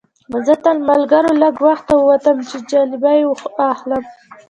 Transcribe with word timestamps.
زه 0.45 0.53
تر 0.65 0.75
ملګرو 0.89 1.31
لږ 1.41 1.55
وخته 1.67 1.93
ووتم 1.97 2.37
چې 2.49 2.57
جلبۍ 2.71 3.19
واخلم. 3.59 4.03